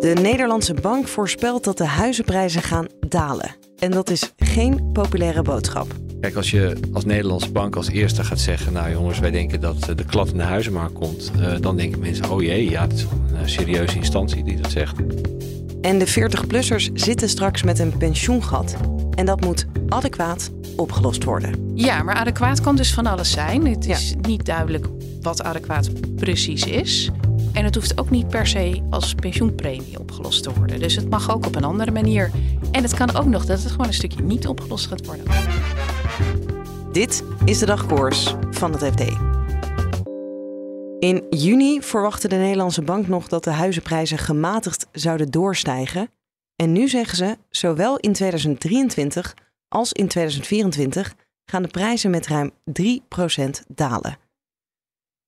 De 0.00 0.12
Nederlandse 0.22 0.74
bank 0.74 1.08
voorspelt 1.08 1.64
dat 1.64 1.78
de 1.78 1.86
huizenprijzen 1.86 2.62
gaan 2.62 2.86
dalen. 3.08 3.56
En 3.78 3.90
dat 3.90 4.10
is 4.10 4.32
geen 4.36 4.92
populaire 4.92 5.42
boodschap. 5.42 5.86
Kijk, 6.20 6.36
als 6.36 6.50
je 6.50 6.76
als 6.92 7.04
Nederlandse 7.04 7.50
bank 7.50 7.76
als 7.76 7.88
eerste 7.88 8.24
gaat 8.24 8.38
zeggen... 8.38 8.72
nou 8.72 8.90
jongens, 8.90 9.18
wij 9.18 9.30
denken 9.30 9.60
dat 9.60 9.84
de 9.84 10.04
klad 10.04 10.28
in 10.28 10.36
de 10.36 10.42
huizenmarkt 10.42 10.92
komt... 10.92 11.32
Uh, 11.38 11.54
dan 11.60 11.76
denken 11.76 12.00
mensen, 12.00 12.30
oh 12.30 12.42
jee, 12.42 12.70
ja, 12.70 12.82
het 12.82 12.92
is 12.92 13.02
een 13.02 13.08
uh, 13.32 13.38
serieuze 13.44 13.96
instantie 13.96 14.44
die 14.44 14.60
dat 14.60 14.70
zegt. 14.70 14.96
En 15.80 15.98
de 15.98 16.08
40-plussers 16.08 16.92
zitten 16.92 17.28
straks 17.28 17.62
met 17.62 17.78
een 17.78 17.96
pensioengat. 17.96 18.76
En 19.14 19.26
dat 19.26 19.40
moet 19.40 19.66
adequaat 19.88 20.50
opgelost 20.76 21.24
worden. 21.24 21.72
Ja, 21.74 22.02
maar 22.02 22.14
adequaat 22.14 22.60
kan 22.60 22.76
dus 22.76 22.94
van 22.94 23.06
alles 23.06 23.30
zijn. 23.30 23.66
Het 23.66 23.86
is 23.86 24.10
ja. 24.10 24.16
niet 24.28 24.46
duidelijk 24.46 24.86
wat 25.22 25.42
adequaat 25.42 25.90
precies 26.16 26.66
is. 26.66 27.10
En 27.58 27.64
het 27.64 27.74
hoeft 27.74 28.00
ook 28.00 28.10
niet 28.10 28.28
per 28.28 28.46
se 28.46 28.82
als 28.90 29.14
pensioenpremie 29.14 29.98
opgelost 29.98 30.42
te 30.42 30.52
worden. 30.52 30.80
Dus 30.80 30.96
het 30.96 31.10
mag 31.10 31.30
ook 31.30 31.46
op 31.46 31.54
een 31.54 31.64
andere 31.64 31.90
manier. 31.90 32.30
En 32.72 32.82
het 32.82 32.94
kan 32.94 33.16
ook 33.16 33.24
nog 33.24 33.44
dat 33.44 33.62
het 33.62 33.70
gewoon 33.70 33.86
een 33.86 33.94
stukje 33.94 34.22
niet 34.22 34.46
opgelost 34.46 34.86
gaat 34.86 35.06
worden. 35.06 35.24
Dit 36.92 37.22
is 37.44 37.58
de 37.58 37.66
dagkoers 37.66 38.34
van 38.50 38.72
het 38.72 38.82
FD. 38.82 39.00
In 40.98 41.26
juni 41.30 41.82
verwachtte 41.82 42.28
de 42.28 42.36
Nederlandse 42.36 42.82
bank 42.82 43.08
nog 43.08 43.28
dat 43.28 43.44
de 43.44 43.50
huizenprijzen 43.50 44.18
gematigd 44.18 44.86
zouden 44.92 45.30
doorstijgen. 45.30 46.10
En 46.56 46.72
nu 46.72 46.88
zeggen 46.88 47.16
ze, 47.16 47.36
zowel 47.50 47.96
in 47.96 48.12
2023 48.12 49.34
als 49.68 49.92
in 49.92 50.08
2024 50.08 51.14
gaan 51.44 51.62
de 51.62 51.68
prijzen 51.68 52.10
met 52.10 52.26
ruim 52.26 52.50
3% 52.80 52.84
dalen. 53.68 54.27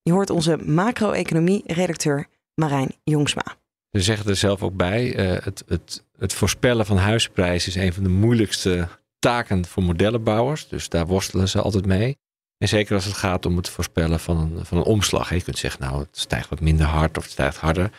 Je 0.02 0.12
hoort 0.12 0.30
onze 0.30 0.56
macro-economie-redacteur 0.56 2.26
Marijn 2.54 2.94
Jongsma. 3.04 3.56
Ze 3.90 4.00
zeggen 4.00 4.30
er 4.30 4.36
zelf 4.36 4.62
ook 4.62 4.76
bij, 4.76 5.16
uh, 5.16 5.44
het, 5.44 5.64
het, 5.66 6.04
het 6.18 6.32
voorspellen 6.32 6.86
van 6.86 6.96
huizenprijzen 6.96 7.68
is 7.68 7.82
een 7.82 7.92
van 7.92 8.02
de 8.02 8.08
moeilijkste 8.08 8.88
taken 9.18 9.66
voor 9.66 9.82
modellenbouwers. 9.82 10.68
Dus 10.68 10.88
daar 10.88 11.06
worstelen 11.06 11.48
ze 11.48 11.60
altijd 11.60 11.86
mee. 11.86 12.18
En 12.58 12.68
zeker 12.68 12.94
als 12.94 13.04
het 13.04 13.14
gaat 13.14 13.46
om 13.46 13.56
het 13.56 13.68
voorspellen 13.68 14.20
van 14.20 14.36
een, 14.36 14.66
van 14.66 14.78
een 14.78 14.84
omslag. 14.84 15.34
Je 15.34 15.42
kunt 15.42 15.58
zeggen, 15.58 15.80
nou, 15.80 15.98
het 15.98 16.18
stijgt 16.18 16.48
wat 16.48 16.60
minder 16.60 16.86
hard 16.86 17.16
of 17.16 17.22
het 17.22 17.32
stijgt 17.32 17.56
harder. 17.56 17.90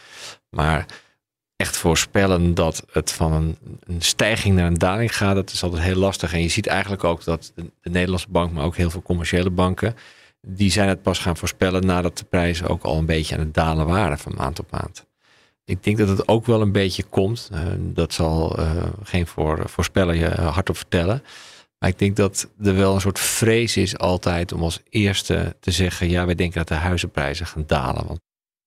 Maar 0.49 0.85
echt 1.55 1.77
voorspellen 1.77 2.53
dat 2.53 2.85
het 2.91 3.11
van 3.11 3.31
een, 3.31 3.57
een, 3.83 4.01
stijging 4.01 4.55
naar 4.55 4.67
een 4.67 4.77
daling 4.77 5.15
gaat, 5.15 5.35
dat 5.35 5.51
is 5.51 5.63
altijd 5.63 5.81
heel 5.83 5.95
lastig. 5.95 6.33
En 6.33 6.41
je 6.41 6.49
ziet 6.49 6.67
eigenlijk 6.67 7.03
ook 7.03 7.23
dat 7.23 7.51
de 7.55 7.89
Nederlandse 7.89 8.29
bank, 8.29 8.51
maar 8.51 8.63
ook 8.63 8.75
heel 8.75 8.89
veel 8.89 9.01
commerciële 9.01 9.49
banken, 9.49 9.95
die 10.47 10.71
zijn 10.71 10.89
het 10.89 11.01
pas 11.01 11.19
gaan 11.19 11.37
voorspellen 11.37 11.85
nadat 11.85 12.17
de 12.17 12.23
prijzen 12.23 12.67
ook 12.67 12.83
al 12.83 12.97
een 12.97 13.05
beetje 13.05 13.35
aan 13.35 13.41
het 13.41 13.53
dalen 13.53 13.85
waren 13.85 14.17
van 14.17 14.35
maand 14.35 14.59
op 14.59 14.71
maand. 14.71 15.05
Ik 15.65 15.83
denk 15.83 15.97
dat 15.97 16.07
het 16.07 16.27
ook 16.27 16.45
wel 16.45 16.61
een 16.61 16.71
beetje 16.71 17.03
komt. 17.03 17.49
Uh, 17.53 17.59
dat 17.77 18.13
zal 18.13 18.59
uh, 18.59 18.83
geen 19.03 19.27
voor, 19.27 19.69
voorspeller 19.69 20.15
je 20.15 20.29
hardop 20.29 20.77
vertellen. 20.77 21.23
Maar 21.79 21.89
ik 21.89 21.99
denk 21.99 22.15
dat 22.15 22.49
er 22.63 22.75
wel 22.75 22.93
een 22.93 23.01
soort 23.01 23.19
vrees 23.19 23.77
is 23.77 23.97
altijd 23.97 24.51
om 24.51 24.61
als 24.61 24.79
eerste 24.89 25.55
te 25.59 25.71
zeggen: 25.71 26.09
ja, 26.09 26.25
wij 26.25 26.35
denken 26.35 26.57
dat 26.57 26.67
de 26.67 26.73
huizenprijzen 26.73 27.45
gaan 27.45 27.63
dalen. 27.67 28.07
Want 28.07 28.19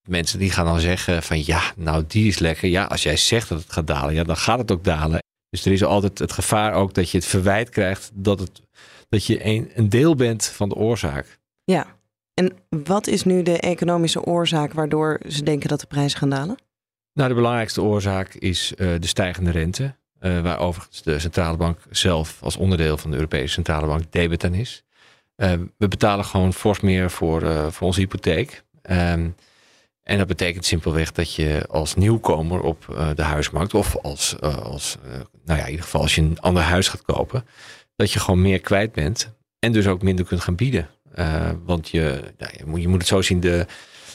mensen 0.08 0.38
die 0.38 0.50
gaan 0.50 0.64
dan 0.64 0.80
zeggen: 0.80 1.22
van 1.22 1.44
ja, 1.44 1.62
nou 1.76 2.04
die 2.06 2.28
is 2.28 2.38
lekker. 2.38 2.68
Ja, 2.68 2.84
als 2.84 3.02
jij 3.02 3.16
zegt 3.16 3.48
dat 3.48 3.62
het 3.62 3.72
gaat 3.72 3.86
dalen, 3.86 4.14
ja, 4.14 4.24
dan 4.24 4.36
gaat 4.36 4.58
het 4.58 4.70
ook 4.70 4.84
dalen. 4.84 5.22
Dus 5.48 5.64
er 5.64 5.72
is 5.72 5.84
altijd 5.84 6.18
het 6.18 6.32
gevaar 6.32 6.72
ook 6.72 6.94
dat 6.94 7.10
je 7.10 7.18
het 7.18 7.26
verwijt 7.26 7.68
krijgt 7.68 8.10
dat, 8.14 8.40
het, 8.40 8.62
dat 9.08 9.26
je 9.26 9.46
een 9.76 9.88
deel 9.88 10.14
bent 10.14 10.44
van 10.44 10.68
de 10.68 10.74
oorzaak. 10.74 11.38
Ja, 11.64 11.86
en 12.34 12.52
wat 12.84 13.06
is 13.06 13.24
nu 13.24 13.42
de 13.42 13.58
economische 13.58 14.22
oorzaak 14.22 14.72
waardoor 14.72 15.20
ze 15.28 15.42
denken 15.42 15.68
dat 15.68 15.80
de 15.80 15.86
prijzen 15.86 16.18
gaan 16.18 16.30
dalen? 16.30 16.56
Nou, 17.12 17.28
de 17.28 17.34
belangrijkste 17.34 17.82
oorzaak 17.82 18.34
is 18.34 18.72
uh, 18.76 18.94
de 19.00 19.06
stijgende 19.06 19.50
rente. 19.50 19.94
Uh, 20.20 20.40
waar 20.40 20.58
overigens 20.58 21.02
de 21.02 21.18
centrale 21.18 21.56
bank 21.56 21.78
zelf 21.90 22.42
als 22.42 22.56
onderdeel 22.56 22.96
van 22.96 23.10
de 23.10 23.16
Europese 23.16 23.52
centrale 23.52 23.86
bank 23.86 24.12
debet 24.12 24.44
aan 24.44 24.54
is. 24.54 24.84
Uh, 25.36 25.52
we 25.76 25.88
betalen 25.88 26.24
gewoon 26.24 26.52
fors 26.52 26.80
meer 26.80 27.10
voor, 27.10 27.72
voor 27.72 27.86
onze 27.86 28.00
hypotheek. 28.00 28.64
Um, 28.90 29.34
en 30.02 30.18
dat 30.18 30.26
betekent 30.26 30.64
simpelweg 30.64 31.12
dat 31.12 31.34
je 31.34 31.66
als 31.68 31.94
nieuwkomer 31.94 32.60
op 32.60 33.12
de 33.14 33.22
huismarkt, 33.22 33.74
of 33.74 33.96
als, 33.96 34.40
als 34.40 34.96
nou 35.44 35.58
ja, 35.58 35.64
in 35.64 35.70
ieder 35.70 35.84
geval 35.84 36.00
als 36.00 36.14
je 36.14 36.20
een 36.20 36.40
ander 36.40 36.62
huis 36.62 36.88
gaat 36.88 37.02
kopen, 37.02 37.44
dat 37.96 38.12
je 38.12 38.18
gewoon 38.18 38.42
meer 38.42 38.60
kwijt 38.60 38.92
bent 38.92 39.32
en 39.58 39.72
dus 39.72 39.86
ook 39.86 40.02
minder 40.02 40.24
kunt 40.24 40.40
gaan 40.40 40.54
bieden. 40.54 40.88
Uh, 41.18 41.50
want 41.64 41.88
je, 41.88 42.22
nou, 42.38 42.52
je, 42.56 42.66
moet, 42.66 42.82
je, 42.82 42.88
moet, 42.88 42.98
het 42.98 43.08
zo 43.08 43.22
zien, 43.22 43.40
de, 43.40 43.66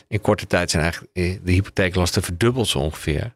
in 0.08 0.22
korte 0.22 0.48
tijd 0.48 0.72
zijn 0.72 0.84
eigenlijk 0.84 1.14
de 1.46 1.52
hypotheeklasten 1.52 2.24
verdubbeld 2.24 2.68
zo 2.68 2.80
ongeveer. 2.80 3.36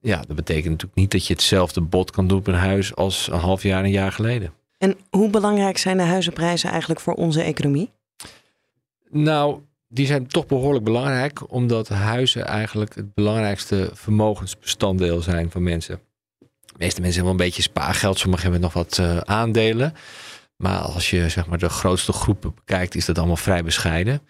Ja, 0.00 0.22
dat 0.26 0.36
betekent 0.36 0.70
natuurlijk 0.70 0.98
niet 0.98 1.10
dat 1.10 1.26
je 1.26 1.32
hetzelfde 1.32 1.80
bod 1.80 2.10
kan 2.10 2.26
doen 2.26 2.38
op 2.38 2.46
een 2.46 2.54
huis 2.54 2.94
als 2.94 3.28
een 3.30 3.38
half 3.38 3.62
jaar, 3.62 3.84
een 3.84 3.90
jaar 3.90 4.12
geleden. 4.12 4.52
En 4.78 4.96
hoe 5.10 5.30
belangrijk 5.30 5.78
zijn 5.78 5.96
de 5.96 6.02
huizenprijzen 6.02 6.70
eigenlijk 6.70 7.00
voor 7.00 7.14
onze 7.14 7.42
economie? 7.42 7.90
Nou, 9.10 9.60
die 9.88 10.06
zijn 10.06 10.26
toch 10.26 10.46
behoorlijk 10.46 10.84
belangrijk, 10.84 11.52
omdat 11.52 11.88
huizen 11.88 12.46
eigenlijk 12.46 12.94
het 12.94 13.14
belangrijkste 13.14 13.90
vermogensbestanddeel 13.92 15.20
zijn 15.20 15.50
van 15.50 15.62
mensen. 15.62 16.00
De 16.38 16.78
meeste 16.78 17.00
mensen 17.00 17.20
hebben 17.20 17.22
wel 17.22 17.30
een 17.30 17.50
beetje 17.50 17.62
spaargeld, 17.62 18.18
sommigen 18.18 18.44
hebben 18.44 18.62
nog 18.62 18.72
wat 18.72 18.98
uh, 18.98 19.16
aandelen. 19.16 19.94
Maar 20.62 20.78
als 20.78 21.10
je 21.10 21.28
zeg 21.28 21.46
maar, 21.46 21.58
de 21.58 21.68
grootste 21.68 22.12
groepen 22.12 22.54
bekijkt, 22.54 22.94
is 22.94 23.04
dat 23.04 23.18
allemaal 23.18 23.36
vrij 23.36 23.64
bescheiden. 23.64 24.22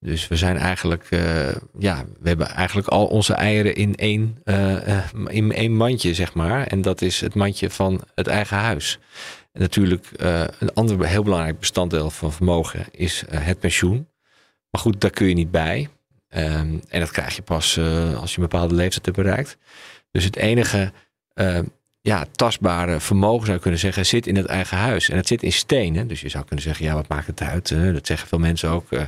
Dus 0.00 0.28
we 0.28 0.36
zijn 0.36 0.56
eigenlijk, 0.56 1.10
uh, 1.10 1.48
ja, 1.78 2.04
we 2.20 2.28
hebben 2.28 2.48
eigenlijk 2.48 2.88
al 2.88 3.06
onze 3.06 3.34
eieren 3.34 3.74
in 3.74 3.94
één, 3.94 4.38
uh, 4.44 4.98
in 5.26 5.52
één 5.52 5.76
mandje, 5.76 6.14
zeg 6.14 6.34
maar. 6.34 6.66
En 6.66 6.82
dat 6.82 7.02
is 7.02 7.20
het 7.20 7.34
mandje 7.34 7.70
van 7.70 8.00
het 8.14 8.26
eigen 8.26 8.56
huis. 8.56 8.98
Natuurlijk, 9.52 10.06
een 10.58 10.74
ander 10.74 11.06
heel 11.06 11.22
belangrijk 11.22 11.58
bestanddeel 11.58 12.10
van 12.10 12.32
vermogen 12.32 12.86
is 12.90 13.24
het 13.30 13.58
pensioen. 13.58 14.08
Maar 14.70 14.80
goed, 14.80 15.00
daar 15.00 15.10
kun 15.10 15.28
je 15.28 15.34
niet 15.34 15.50
bij. 15.50 15.88
Um, 16.28 16.80
en 16.88 17.00
dat 17.00 17.10
krijg 17.10 17.36
je 17.36 17.42
pas 17.42 17.78
als 18.16 18.30
je 18.30 18.36
een 18.40 18.48
bepaalde 18.48 18.74
leeftijd 18.74 19.04
hebt 19.04 19.16
bereikt. 19.16 19.56
Dus 20.10 20.24
het 20.24 20.36
enige 20.36 20.92
ja, 22.00 22.26
tastbare 22.32 23.00
vermogen 23.00 23.44
zou 23.44 23.56
je 23.56 23.62
kunnen 23.62 23.80
zeggen, 23.80 24.06
zit 24.06 24.26
in 24.26 24.36
het 24.36 24.46
eigen 24.46 24.76
huis. 24.76 25.08
En 25.08 25.16
het 25.16 25.26
zit 25.26 25.42
in 25.42 25.52
stenen. 25.52 26.06
Dus 26.06 26.20
je 26.20 26.28
zou 26.28 26.44
kunnen 26.44 26.64
zeggen, 26.64 26.84
ja, 26.84 26.94
wat 26.94 27.08
maakt 27.08 27.26
het 27.26 27.42
uit? 27.42 27.68
Dat 27.68 28.06
zeggen 28.06 28.28
veel 28.28 28.38
mensen 28.38 28.68
ook. 28.68 28.86
Uh, 28.90 29.02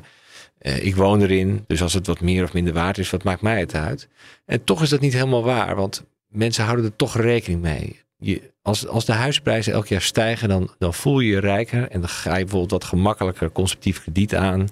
uh, 0.62 0.84
ik 0.84 0.96
woon 0.96 1.22
erin, 1.22 1.64
dus 1.66 1.82
als 1.82 1.92
het 1.92 2.06
wat 2.06 2.20
meer 2.20 2.44
of 2.44 2.52
minder 2.52 2.72
waard 2.72 2.98
is, 2.98 3.10
wat 3.10 3.22
maakt 3.22 3.40
mij 3.40 3.60
het 3.60 3.74
uit? 3.74 4.08
En 4.46 4.64
toch 4.64 4.82
is 4.82 4.88
dat 4.88 5.00
niet 5.00 5.12
helemaal 5.12 5.42
waar, 5.42 5.76
want 5.76 6.04
mensen 6.28 6.64
houden 6.64 6.84
er 6.84 6.96
toch 6.96 7.16
rekening 7.16 7.60
mee. 7.60 8.00
Je, 8.18 8.50
als, 8.62 8.86
als 8.86 9.04
de 9.04 9.12
huisprijzen 9.12 9.72
elk 9.72 9.86
jaar 9.86 10.02
stijgen, 10.02 10.48
dan, 10.48 10.70
dan 10.78 10.94
voel 10.94 11.20
je 11.20 11.30
je 11.30 11.40
rijker. 11.40 11.88
En 11.90 12.00
dan 12.00 12.08
ga 12.08 12.30
je 12.36 12.42
bijvoorbeeld 12.42 12.70
wat 12.70 12.84
gemakkelijker 12.84 13.52
conceptief 13.52 14.02
krediet 14.02 14.34
aan. 14.34 14.68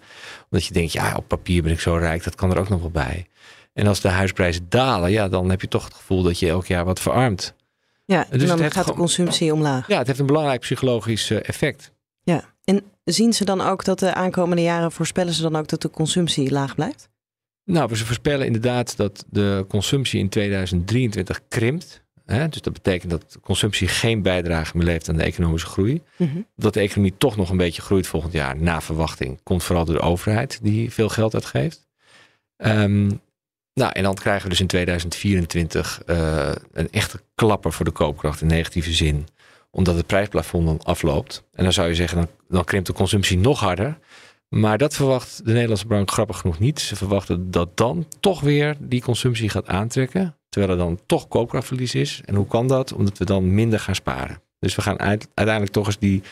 Omdat 0.50 0.66
je 0.66 0.72
denkt, 0.72 0.92
ja, 0.92 1.16
op 1.16 1.28
papier 1.28 1.62
ben 1.62 1.72
ik 1.72 1.80
zo 1.80 1.94
rijk, 1.94 2.24
dat 2.24 2.34
kan 2.34 2.50
er 2.50 2.58
ook 2.58 2.68
nog 2.68 2.80
wel 2.80 2.90
bij. 2.90 3.26
En 3.72 3.86
als 3.86 4.00
de 4.00 4.08
huisprijzen 4.08 4.66
dalen, 4.68 5.10
ja, 5.10 5.28
dan 5.28 5.50
heb 5.50 5.60
je 5.60 5.68
toch 5.68 5.84
het 5.84 5.94
gevoel 5.94 6.22
dat 6.22 6.38
je 6.38 6.48
elk 6.48 6.66
jaar 6.66 6.84
wat 6.84 7.00
verarmt. 7.00 7.54
Ja, 8.10 8.26
dus 8.30 8.46
dan 8.46 8.70
gaat 8.70 8.86
de 8.86 8.92
consumptie 8.92 9.52
omlaag. 9.52 9.88
Ja, 9.88 9.98
het 9.98 10.06
heeft 10.06 10.18
een 10.18 10.26
belangrijk 10.26 10.60
psychologisch 10.60 11.30
eh, 11.30 11.38
effect. 11.42 11.92
Ja, 12.22 12.44
en 12.64 12.82
zien 13.04 13.32
ze 13.32 13.44
dan 13.44 13.60
ook 13.60 13.84
dat 13.84 13.98
de 13.98 14.14
aankomende 14.14 14.62
jaren, 14.62 14.92
voorspellen 14.92 15.32
ze 15.32 15.42
dan 15.42 15.56
ook 15.56 15.68
dat 15.68 15.82
de 15.82 15.90
consumptie 15.90 16.50
laag 16.50 16.74
blijft? 16.74 17.08
Nou, 17.64 17.96
ze 17.96 18.06
voorspellen 18.06 18.46
inderdaad 18.46 18.96
dat 18.96 19.24
de 19.30 19.64
consumptie 19.68 20.20
in 20.20 20.28
2023 20.28 21.40
krimpt. 21.48 22.02
Hè? 22.24 22.48
Dus 22.48 22.60
dat 22.60 22.72
betekent 22.72 23.10
dat 23.10 23.32
de 23.32 23.40
consumptie 23.40 23.88
geen 23.88 24.22
bijdrage 24.22 24.76
meer 24.76 24.86
levert 24.86 25.08
aan 25.08 25.16
de 25.16 25.22
economische 25.22 25.68
groei. 25.68 26.02
Mm 26.16 26.30
-hmm. 26.32 26.46
Dat 26.56 26.74
de 26.74 26.80
economie 26.80 27.14
toch 27.18 27.36
nog 27.36 27.50
een 27.50 27.56
beetje 27.56 27.82
groeit 27.82 28.06
volgend 28.06 28.32
jaar, 28.32 28.56
na 28.56 28.80
verwachting, 28.80 29.40
komt 29.42 29.62
vooral 29.62 29.84
door 29.84 29.94
de 29.94 30.00
overheid 30.00 30.58
die 30.62 30.92
veel 30.92 31.08
geld 31.08 31.34
uitgeeft. 31.34 31.88
Um, 32.56 33.20
nou, 33.80 33.92
en 33.92 34.02
dan 34.02 34.14
krijgen 34.14 34.42
we 34.42 34.48
dus 34.48 34.60
in 34.60 34.66
2024 34.66 36.02
uh, 36.06 36.52
een 36.72 36.90
echte 36.90 37.20
klapper 37.34 37.72
voor 37.72 37.84
de 37.84 37.90
koopkracht 37.90 38.40
in 38.40 38.46
negatieve 38.46 38.92
zin. 38.92 39.26
Omdat 39.70 39.96
het 39.96 40.06
prijsplafond 40.06 40.66
dan 40.66 40.82
afloopt. 40.82 41.44
En 41.52 41.64
dan 41.64 41.72
zou 41.72 41.88
je 41.88 41.94
zeggen, 41.94 42.18
dan, 42.18 42.28
dan 42.48 42.64
krimpt 42.64 42.86
de 42.86 42.92
consumptie 42.92 43.38
nog 43.38 43.60
harder. 43.60 43.98
Maar 44.48 44.78
dat 44.78 44.94
verwacht 44.94 45.44
de 45.44 45.52
Nederlandse 45.52 45.86
bank 45.86 46.10
grappig 46.10 46.38
genoeg 46.38 46.58
niet. 46.58 46.80
Ze 46.80 46.96
verwachten 46.96 47.50
dat 47.50 47.76
dan 47.76 48.06
toch 48.20 48.40
weer 48.40 48.76
die 48.78 49.02
consumptie 49.02 49.48
gaat 49.48 49.66
aantrekken. 49.66 50.36
Terwijl 50.48 50.72
er 50.72 50.78
dan 50.78 51.00
toch 51.06 51.28
koopkrachtverlies 51.28 51.94
is. 51.94 52.20
En 52.24 52.34
hoe 52.34 52.46
kan 52.46 52.66
dat? 52.66 52.92
Omdat 52.92 53.18
we 53.18 53.24
dan 53.24 53.54
minder 53.54 53.80
gaan 53.80 53.94
sparen. 53.94 54.42
Dus 54.58 54.74
we 54.74 54.82
gaan 54.82 54.98
uiteindelijk 54.98 55.72
toch 55.72 55.86
eens 55.86 55.98
die, 55.98 56.22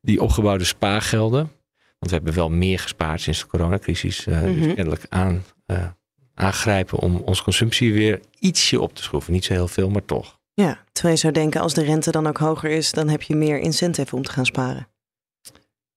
die 0.00 0.22
opgebouwde 0.22 0.64
spaargelden. 0.64 1.50
Want 1.98 2.10
we 2.10 2.14
hebben 2.14 2.34
wel 2.34 2.50
meer 2.50 2.78
gespaard 2.78 3.20
sinds 3.20 3.40
de 3.40 3.46
coronacrisis. 3.46 4.26
Uh, 4.26 4.40
Dus 4.40 4.56
mhm. 4.56 4.74
kennelijk 4.74 5.06
aan, 5.08 5.44
uh, 5.66 5.86
aangrijpen 6.34 6.98
om 6.98 7.16
onze 7.16 7.42
consumptie 7.42 7.92
weer 7.92 8.20
ietsje 8.38 8.80
op 8.80 8.94
te 8.94 9.02
schroeven. 9.02 9.32
Niet 9.32 9.44
zo 9.44 9.52
heel 9.52 9.68
veel, 9.68 9.90
maar 9.90 10.04
toch. 10.04 10.40
Ja, 10.54 10.84
terwijl 10.92 11.14
je 11.14 11.20
zou 11.20 11.32
denken 11.32 11.60
als 11.60 11.74
de 11.74 11.84
rente 11.84 12.10
dan 12.10 12.26
ook 12.26 12.38
hoger 12.38 12.70
is, 12.70 12.92
dan 12.92 13.08
heb 13.08 13.22
je 13.22 13.36
meer 13.36 13.58
incentive 13.58 14.16
om 14.16 14.22
te 14.22 14.32
gaan 14.32 14.46
sparen. 14.46 14.86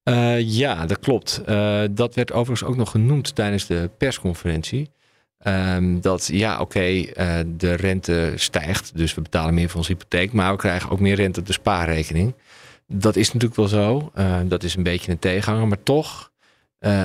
Uh, 0.10 0.40
ja, 0.40 0.86
dat 0.86 1.00
klopt. 1.00 1.42
Uh, 1.50 1.82
dat 1.92 2.16
werd 2.16 2.32
overigens 2.32 2.70
ook 2.70 2.76
nog 2.76 2.92
genoemd 2.92 3.36
tijdens 3.36 3.66
de 3.66 3.90
persconferentie. 3.98 4.90
Um, 5.48 6.02
dat 6.02 6.28
ja, 6.28 6.54
oké, 6.54 6.62
okay, 6.62 7.14
uh, 7.18 7.40
de 7.58 7.74
rente 7.74 8.34
stijgt, 8.36 8.98
dus 8.98 9.14
we 9.14 9.22
betalen 9.22 9.54
meer 9.54 9.70
voor 9.70 9.78
onze 9.78 9.92
hypotheek, 9.92 10.32
maar 10.32 10.52
we 10.52 10.58
krijgen 10.58 10.90
ook 10.90 11.00
meer 11.00 11.16
rente 11.16 11.40
op 11.40 11.46
de 11.46 11.54
spaarrekening. 11.54 12.34
Dat 12.88 13.16
is 13.16 13.26
natuurlijk 13.34 13.56
wel 13.56 13.68
zo. 13.68 14.12
dat 14.48 14.64
is 14.64 14.76
een 14.76 14.84
beetje 14.84 15.12
een 15.12 15.20
tegenhanger, 15.20 15.68
maar 15.68 15.84
toch, 15.84 16.32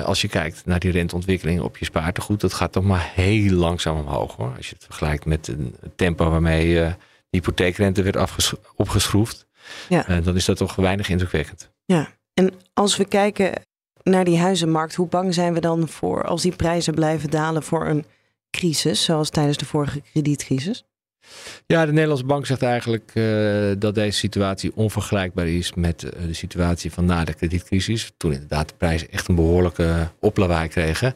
als 0.05 0.21
je 0.21 0.27
kijkt 0.27 0.65
naar 0.65 0.79
die 0.79 0.91
renteontwikkeling 0.91 1.61
op 1.61 1.77
je 1.77 1.85
spaartegoed, 1.85 2.41
dat 2.41 2.53
gaat 2.53 2.71
toch 2.71 2.83
maar 2.83 3.11
heel 3.15 3.51
langzaam 3.51 3.97
omhoog 3.97 4.35
hoor. 4.35 4.53
Als 4.57 4.69
je 4.69 4.75
het 4.75 4.85
vergelijkt 4.85 5.25
met 5.25 5.47
het 5.47 5.97
tempo 5.97 6.29
waarmee 6.29 6.73
de 6.73 6.95
hypotheekrente 7.29 8.01
werd 8.01 8.17
opgeschroefd, 8.75 9.47
ja. 9.89 10.21
dan 10.21 10.35
is 10.35 10.45
dat 10.45 10.57
toch 10.57 10.75
weinig 10.75 11.09
indrukwekkend. 11.09 11.71
Ja, 11.85 12.07
en 12.33 12.53
als 12.73 12.97
we 12.97 13.05
kijken 13.05 13.53
naar 14.03 14.25
die 14.25 14.39
huizenmarkt, 14.39 14.95
hoe 14.95 15.07
bang 15.07 15.33
zijn 15.33 15.53
we 15.53 15.59
dan 15.59 15.87
voor 15.87 16.23
als 16.25 16.41
die 16.41 16.55
prijzen 16.55 16.93
blijven 16.93 17.29
dalen 17.29 17.63
voor 17.63 17.87
een 17.87 18.05
crisis, 18.49 19.03
zoals 19.03 19.29
tijdens 19.29 19.57
de 19.57 19.65
vorige 19.65 20.01
kredietcrisis? 20.01 20.83
Ja, 21.65 21.85
de 21.85 21.91
Nederlandse 21.91 22.25
bank 22.25 22.45
zegt 22.45 22.63
eigenlijk 22.63 23.11
uh, 23.13 23.71
dat 23.77 23.95
deze 23.95 24.17
situatie 24.17 24.71
onvergelijkbaar 24.75 25.47
is 25.47 25.73
met 25.73 26.03
uh, 26.03 26.09
de 26.27 26.33
situatie 26.33 26.91
van 26.91 27.05
na 27.05 27.23
de 27.23 27.33
kredietcrisis. 27.33 28.11
Toen 28.17 28.33
inderdaad 28.33 28.69
de 28.69 28.75
prijzen 28.77 29.09
echt 29.11 29.27
een 29.27 29.35
behoorlijke 29.35 30.07
oplawaai 30.19 30.67
kregen. 30.67 31.15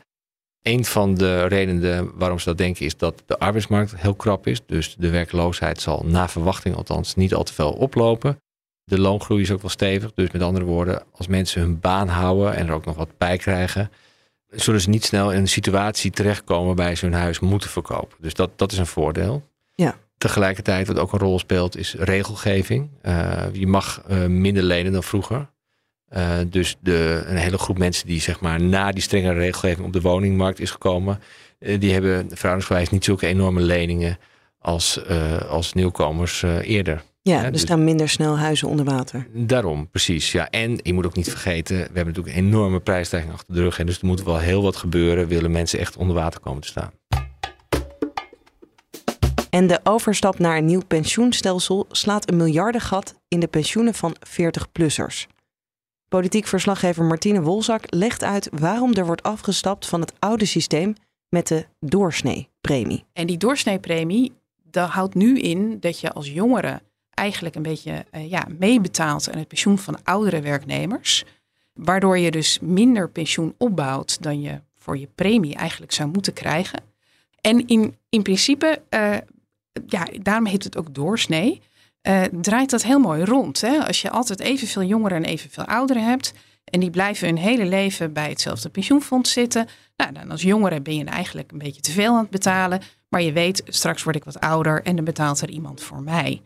Een 0.61 0.85
van 0.85 1.15
de 1.15 1.45
redenen 1.45 2.17
waarom 2.17 2.39
ze 2.39 2.45
dat 2.45 2.57
denken 2.57 2.85
is 2.85 2.97
dat 2.97 3.23
de 3.25 3.39
arbeidsmarkt 3.39 3.95
heel 3.95 4.15
krap 4.15 4.47
is. 4.47 4.61
Dus 4.65 4.95
de 4.97 5.09
werkloosheid 5.09 5.81
zal 5.81 6.03
na 6.05 6.29
verwachting 6.29 6.75
althans 6.75 7.15
niet 7.15 7.33
al 7.33 7.43
te 7.43 7.53
veel 7.53 7.71
oplopen. 7.71 8.37
De 8.83 8.99
loongroei 8.99 9.41
is 9.41 9.51
ook 9.51 9.61
wel 9.61 9.69
stevig. 9.69 10.13
Dus 10.13 10.31
met 10.31 10.41
andere 10.41 10.65
woorden, 10.65 11.03
als 11.11 11.27
mensen 11.27 11.61
hun 11.61 11.79
baan 11.79 12.07
houden 12.07 12.55
en 12.55 12.67
er 12.67 12.73
ook 12.73 12.85
nog 12.85 12.95
wat 12.95 13.17
bij 13.17 13.37
krijgen, 13.37 13.91
zullen 14.49 14.81
ze 14.81 14.89
niet 14.89 15.05
snel 15.05 15.31
in 15.31 15.39
een 15.39 15.47
situatie 15.47 16.11
terechtkomen 16.11 16.65
waarbij 16.65 16.95
ze 16.95 17.05
hun 17.05 17.13
huis 17.13 17.39
moeten 17.39 17.69
verkopen. 17.69 18.17
Dus 18.19 18.33
dat, 18.33 18.49
dat 18.55 18.71
is 18.71 18.77
een 18.77 18.87
voordeel. 18.87 19.43
Ja. 19.75 19.97
Tegelijkertijd, 20.25 20.87
wat 20.87 20.99
ook 20.99 21.13
een 21.13 21.19
rol 21.19 21.39
speelt, 21.39 21.77
is 21.77 21.95
regelgeving. 21.99 22.89
Uh, 23.03 23.43
je 23.51 23.67
mag 23.67 24.03
uh, 24.09 24.25
minder 24.25 24.63
lenen 24.63 24.91
dan 24.91 25.03
vroeger. 25.03 25.49
Uh, 26.17 26.29
dus 26.47 26.75
de, 26.79 27.23
een 27.25 27.37
hele 27.37 27.57
groep 27.57 27.77
mensen 27.77 28.07
die 28.07 28.21
zeg 28.21 28.39
maar 28.39 28.61
na 28.61 28.91
die 28.91 29.01
strengere 29.01 29.39
regelgeving 29.39 29.85
op 29.85 29.93
de 29.93 30.01
woningmarkt 30.01 30.59
is 30.59 30.71
gekomen, 30.71 31.19
die 31.59 31.93
hebben 31.93 32.27
verhoudingsgewijs 32.29 32.89
niet 32.89 33.03
zulke 33.03 33.27
enorme 33.27 33.61
leningen 33.61 34.17
als, 34.59 34.99
als 35.49 35.73
nieuwkomers 35.73 36.43
eerder. 36.61 37.03
Ja, 37.21 37.43
er 37.43 37.51
dus 37.51 37.61
staan 37.61 37.83
minder 37.83 38.09
snel 38.09 38.37
huizen 38.37 38.67
onder 38.67 38.85
water. 38.85 39.27
Daarom, 39.33 39.89
precies. 39.89 40.31
Ja. 40.31 40.49
En 40.49 40.79
je 40.83 40.93
moet 40.93 41.05
ook 41.05 41.15
niet 41.15 41.29
vergeten, 41.29 41.75
we 41.75 41.83
hebben 41.83 42.05
natuurlijk 42.05 42.35
een 42.35 42.45
enorme 42.45 42.79
prijsstijging 42.79 43.33
achter 43.33 43.53
de 43.53 43.61
rug. 43.61 43.79
En 43.79 43.85
dus 43.85 43.99
er 43.99 44.05
moet 44.05 44.23
wel 44.23 44.37
heel 44.37 44.61
wat 44.61 44.75
gebeuren, 44.75 45.27
willen 45.27 45.51
mensen 45.51 45.79
echt 45.79 45.97
onder 45.97 46.15
water 46.15 46.39
komen 46.39 46.61
te 46.61 46.67
staan. 46.67 46.91
En 49.55 49.67
de 49.67 49.79
overstap 49.83 50.39
naar 50.39 50.57
een 50.57 50.65
nieuw 50.65 50.85
pensioenstelsel 50.87 51.85
slaat 51.91 52.29
een 52.29 52.37
miljardengat 52.37 53.15
in 53.27 53.39
de 53.39 53.47
pensioenen 53.47 53.93
van 53.93 54.15
40-plussers. 54.27 55.27
Politiek 56.07 56.47
verslaggever 56.47 57.03
Martine 57.03 57.41
Wolzak 57.41 57.83
legt 57.87 58.23
uit 58.23 58.49
waarom 58.51 58.93
er 58.93 59.05
wordt 59.05 59.23
afgestapt 59.23 59.87
van 59.87 60.01
het 60.01 60.13
oude 60.19 60.45
systeem 60.45 60.95
met 61.29 61.47
de 61.47 61.65
doorsneepremie. 61.79 63.05
En 63.13 63.27
die 63.27 63.37
doorsneepremie, 63.37 64.33
dat 64.63 64.89
houdt 64.89 65.15
nu 65.15 65.39
in 65.39 65.79
dat 65.79 65.99
je 65.99 66.11
als 66.11 66.29
jongere 66.29 66.81
eigenlijk 67.09 67.55
een 67.55 67.61
beetje 67.61 68.05
uh, 68.11 68.29
ja, 68.29 68.47
meebetaalt 68.59 69.31
aan 69.31 69.37
het 69.37 69.47
pensioen 69.47 69.77
van 69.77 70.03
oudere 70.03 70.41
werknemers. 70.41 71.23
Waardoor 71.73 72.17
je 72.17 72.31
dus 72.31 72.59
minder 72.59 73.09
pensioen 73.09 73.55
opbouwt 73.57 74.21
dan 74.21 74.41
je 74.41 74.61
voor 74.77 74.97
je 74.97 75.07
premie 75.15 75.55
eigenlijk 75.55 75.91
zou 75.91 76.09
moeten 76.09 76.33
krijgen. 76.33 76.83
En 77.41 77.67
in, 77.67 77.95
in 78.09 78.21
principe, 78.21 78.81
uh, 78.89 79.17
ja, 79.87 80.07
daarom 80.21 80.45
heet 80.45 80.63
het 80.63 80.77
ook 80.77 80.93
doorsnee, 80.93 81.61
uh, 82.07 82.21
draait 82.21 82.69
dat 82.69 82.83
heel 82.83 82.99
mooi 82.99 83.23
rond. 83.23 83.61
Hè? 83.61 83.87
Als 83.87 84.01
je 84.01 84.09
altijd 84.09 84.39
evenveel 84.39 84.83
jongeren 84.83 85.17
en 85.17 85.25
evenveel 85.25 85.65
ouderen 85.65 86.03
hebt 86.03 86.33
en 86.63 86.79
die 86.79 86.89
blijven 86.89 87.27
hun 87.27 87.37
hele 87.37 87.65
leven 87.65 88.13
bij 88.13 88.29
hetzelfde 88.29 88.69
pensioenfonds 88.69 89.31
zitten. 89.31 89.67
Nou, 89.95 90.11
dan 90.11 90.31
als 90.31 90.41
jongere 90.41 90.81
ben 90.81 90.95
je 90.95 91.05
eigenlijk 91.05 91.51
een 91.51 91.57
beetje 91.57 91.81
te 91.81 91.91
veel 91.91 92.13
aan 92.13 92.21
het 92.21 92.29
betalen. 92.29 92.81
Maar 93.09 93.21
je 93.21 93.31
weet, 93.31 93.61
straks 93.65 94.03
word 94.03 94.15
ik 94.15 94.23
wat 94.23 94.39
ouder 94.39 94.83
en 94.83 94.95
dan 94.95 95.05
betaalt 95.05 95.41
er 95.41 95.49
iemand 95.49 95.81
voor 95.81 96.01
mij. 96.01 96.41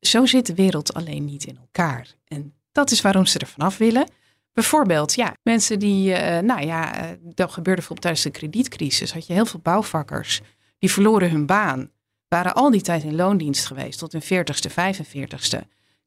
Zo 0.00 0.26
zit 0.26 0.46
de 0.46 0.54
wereld 0.54 0.94
alleen 0.94 1.24
niet 1.24 1.44
in 1.44 1.58
elkaar. 1.60 2.14
En 2.28 2.54
dat 2.72 2.90
is 2.90 3.00
waarom 3.00 3.26
ze 3.26 3.38
er 3.38 3.46
vanaf 3.46 3.78
willen. 3.78 4.08
Bijvoorbeeld, 4.52 5.14
ja, 5.14 5.34
mensen 5.42 5.78
die, 5.78 6.10
uh, 6.10 6.38
nou 6.38 6.66
ja, 6.66 7.04
uh, 7.04 7.10
dat 7.22 7.48
gebeurde 7.52 7.80
bijvoorbeeld 7.80 8.00
tijdens 8.00 8.22
de 8.22 8.30
kredietcrisis. 8.30 9.12
Had 9.12 9.26
je 9.26 9.32
heel 9.32 9.46
veel 9.46 9.60
bouwvakkers 9.60 10.40
die 10.78 10.90
verloren 10.90 11.30
hun 11.30 11.46
baan. 11.46 11.90
Waren 12.34 12.54
al 12.54 12.70
die 12.70 12.80
tijd 12.80 13.02
in 13.02 13.14
loondienst 13.14 13.66
geweest 13.66 13.98
tot 13.98 14.12
hun 14.12 14.22
40ste, 14.22 14.70
45ste. 14.70 15.58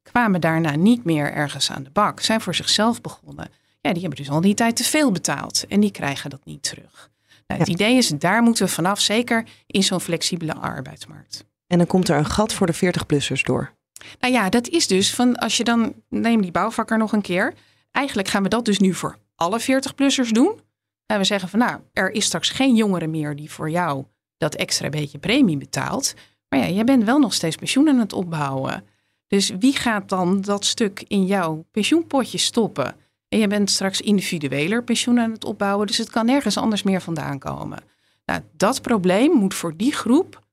Kwamen 0.01 0.41
daarna 0.41 0.75
niet 0.75 1.03
meer 1.03 1.31
ergens 1.33 1.71
aan 1.71 1.83
de 1.83 1.89
bak. 1.89 2.19
Zijn 2.19 2.41
voor 2.41 2.55
zichzelf 2.55 3.01
begonnen. 3.01 3.49
Ja, 3.81 3.91
die 3.91 4.01
hebben 4.01 4.19
dus 4.19 4.29
al 4.29 4.41
die 4.41 4.53
tijd 4.53 4.75
te 4.75 4.83
veel 4.83 5.11
betaald. 5.11 5.65
En 5.67 5.79
die 5.79 5.91
krijgen 5.91 6.29
dat 6.29 6.45
niet 6.45 6.63
terug. 6.63 7.09
Nou, 7.47 7.59
het 7.59 7.69
idee 7.69 7.97
is, 7.97 8.07
daar 8.07 8.41
moeten 8.41 8.65
we 8.65 8.71
vanaf, 8.71 8.99
zeker 8.99 9.47
in 9.67 9.83
zo'n 9.83 10.01
flexibele 10.01 10.55
arbeidsmarkt. 10.55 11.45
En 11.67 11.77
dan 11.77 11.87
komt 11.87 12.09
er 12.09 12.17
een 12.17 12.25
gat 12.25 12.53
voor 12.53 12.67
de 12.67 12.75
40-plussers 12.75 13.43
door. 13.43 13.73
Nou 14.19 14.33
ja, 14.33 14.49
dat 14.49 14.67
is 14.67 14.87
dus 14.87 15.13
van 15.13 15.35
als 15.35 15.57
je 15.57 15.63
dan, 15.63 15.93
neem 16.09 16.41
die 16.41 16.51
bouwvakker 16.51 16.97
nog 16.97 17.11
een 17.11 17.21
keer. 17.21 17.53
Eigenlijk 17.91 18.27
gaan 18.27 18.43
we 18.43 18.49
dat 18.49 18.65
dus 18.65 18.79
nu 18.79 18.93
voor 18.93 19.17
alle 19.35 19.61
40-plussers 19.61 20.29
doen. 20.29 20.59
En 21.05 21.17
we 21.17 21.23
zeggen 21.23 21.49
van 21.49 21.59
nou, 21.59 21.79
er 21.93 22.11
is 22.11 22.25
straks 22.25 22.49
geen 22.49 22.75
jongere 22.75 23.07
meer 23.07 23.35
die 23.35 23.51
voor 23.51 23.69
jou 23.69 24.05
dat 24.37 24.55
extra 24.55 24.89
beetje 24.89 25.17
premie 25.17 25.57
betaalt. 25.57 26.13
Maar 26.49 26.59
ja, 26.59 26.69
jij 26.69 26.83
bent 26.83 27.03
wel 27.03 27.19
nog 27.19 27.33
steeds 27.33 27.55
pensioen 27.55 27.89
aan 27.89 27.99
het 27.99 28.13
opbouwen. 28.13 28.83
Dus 29.27 29.51
wie 29.59 29.75
gaat 29.75 30.09
dan 30.09 30.41
dat 30.41 30.65
stuk 30.65 31.03
in 31.07 31.25
jouw 31.25 31.65
pensioenpotje 31.71 32.37
stoppen? 32.37 32.95
En 33.29 33.39
je 33.39 33.47
bent 33.47 33.69
straks 33.69 34.01
individueler 34.01 34.83
pensioen 34.83 35.19
aan 35.19 35.31
het 35.31 35.45
opbouwen, 35.45 35.87
dus 35.87 35.97
het 35.97 36.09
kan 36.09 36.25
nergens 36.25 36.57
anders 36.57 36.83
meer 36.83 37.01
vandaan 37.01 37.39
komen. 37.39 37.79
Nou, 38.25 38.41
dat 38.51 38.81
probleem 38.81 39.31
moet 39.31 39.53
voor 39.53 39.77
die 39.77 39.93
groep 39.93 40.45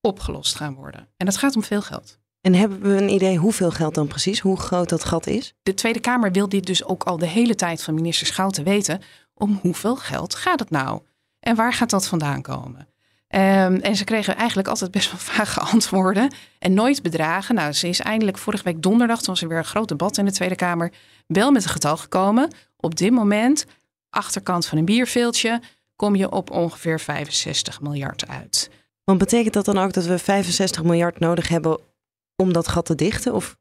opgelost 0.00 0.54
gaan 0.54 0.74
worden. 0.74 1.08
En 1.16 1.26
dat 1.26 1.36
gaat 1.36 1.56
om 1.56 1.62
veel 1.62 1.82
geld. 1.82 2.18
En 2.40 2.54
hebben 2.54 2.80
we 2.80 3.02
een 3.02 3.12
idee 3.12 3.36
hoeveel 3.36 3.70
geld 3.70 3.94
dan 3.94 4.06
precies, 4.06 4.40
hoe 4.40 4.56
groot 4.56 4.88
dat 4.88 5.04
gat 5.04 5.26
is? 5.26 5.54
De 5.62 5.74
Tweede 5.74 6.00
Kamer 6.00 6.32
wil 6.32 6.48
dit 6.48 6.66
dus 6.66 6.84
ook 6.84 7.04
al 7.04 7.18
de 7.18 7.26
hele 7.26 7.54
tijd 7.54 7.82
van 7.82 7.94
minister 7.94 8.26
Schouten 8.26 8.64
weten. 8.64 9.00
Om 9.34 9.58
hoeveel 9.62 9.96
geld 9.96 10.34
gaat 10.34 10.60
het 10.60 10.70
nou? 10.70 11.02
En 11.40 11.56
waar 11.56 11.72
gaat 11.72 11.90
dat 11.90 12.08
vandaan 12.08 12.42
komen? 12.42 12.88
Um, 13.34 13.74
en 13.74 13.96
ze 13.96 14.04
kregen 14.04 14.36
eigenlijk 14.36 14.68
altijd 14.68 14.90
best 14.90 15.10
wel 15.10 15.20
vage 15.34 15.60
antwoorden 15.60 16.34
en 16.58 16.74
nooit 16.74 17.02
bedragen. 17.02 17.54
Nou, 17.54 17.72
ze 17.72 17.88
is 17.88 18.00
eindelijk 18.00 18.38
vorige 18.38 18.64
week 18.64 18.82
donderdag, 18.82 19.18
toen 19.18 19.34
was 19.34 19.42
er 19.42 19.48
weer 19.48 19.58
een 19.58 19.64
groot 19.64 19.88
debat 19.88 20.18
in 20.18 20.24
de 20.24 20.32
Tweede 20.32 20.54
Kamer, 20.54 20.92
wel 21.26 21.50
met 21.50 21.64
een 21.64 21.70
getal 21.70 21.96
gekomen. 21.96 22.50
Op 22.76 22.96
dit 22.96 23.10
moment, 23.10 23.66
achterkant 24.10 24.66
van 24.66 24.78
een 24.78 24.84
bierveeltje, 24.84 25.62
kom 25.96 26.16
je 26.16 26.30
op 26.30 26.50
ongeveer 26.50 27.00
65 27.00 27.80
miljard 27.80 28.28
uit. 28.28 28.70
Want 29.04 29.18
betekent 29.18 29.54
dat 29.54 29.64
dan 29.64 29.78
ook 29.78 29.92
dat 29.92 30.04
we 30.04 30.18
65 30.18 30.82
miljard 30.82 31.18
nodig 31.18 31.48
hebben 31.48 31.80
om 32.36 32.52
dat 32.52 32.68
gat 32.68 32.86
te 32.86 32.94
dichten? 32.94 33.34
Of? 33.34 33.56